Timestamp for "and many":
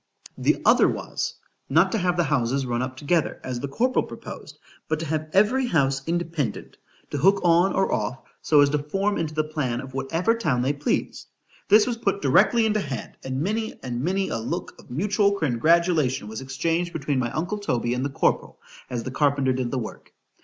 13.23-13.75, 13.83-14.29